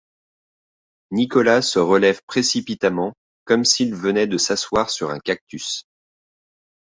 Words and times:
Nicolas 1.11 1.61
se 1.61 1.77
relève 1.77 2.23
précipitamment, 2.25 3.13
comme 3.45 3.63
s’il 3.65 3.93
venait 3.93 4.25
de 4.25 4.39
s’asseoir 4.39 4.89
sur 4.89 5.11
un 5.11 5.19
cactus. 5.19 5.83